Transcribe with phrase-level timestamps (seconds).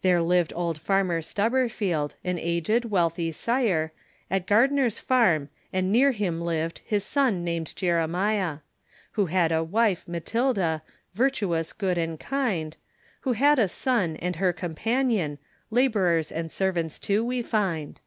[0.00, 3.92] There lived old Farmer Stubberfield, An aged, wealthy sire,
[4.28, 8.58] At Gardner's Farm, and near him lived, His son, named Jeremiah;
[9.12, 10.82] Who had a wife, Matilda,
[11.14, 12.76] Virtuous, good, and kind,
[13.20, 15.38] Who had a son, and her companion,
[15.70, 18.00] Labourers and servants, too, we find.